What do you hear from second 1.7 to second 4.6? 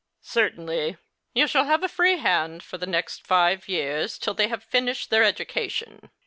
a free hand for the next five years, till they